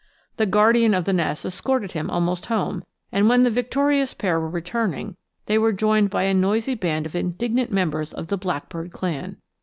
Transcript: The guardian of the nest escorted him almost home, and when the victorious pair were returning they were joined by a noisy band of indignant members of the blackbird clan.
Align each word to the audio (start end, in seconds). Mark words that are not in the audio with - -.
The 0.37 0.47
guardian 0.47 0.95
of 0.95 1.05
the 1.05 1.13
nest 1.13 1.45
escorted 1.45 1.91
him 1.91 2.09
almost 2.09 2.47
home, 2.47 2.83
and 3.11 3.29
when 3.29 3.43
the 3.43 3.51
victorious 3.51 4.15
pair 4.15 4.39
were 4.39 4.49
returning 4.49 5.15
they 5.45 5.59
were 5.59 5.71
joined 5.73 6.09
by 6.09 6.23
a 6.23 6.33
noisy 6.33 6.73
band 6.73 7.05
of 7.05 7.15
indignant 7.15 7.71
members 7.71 8.11
of 8.11 8.25
the 8.29 8.37
blackbird 8.39 8.91
clan. 8.91 9.37